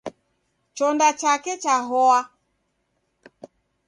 [0.75, 2.19] Chonda chake chahoa.